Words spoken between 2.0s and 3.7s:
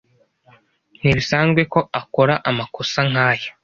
akora amakosa nkaya.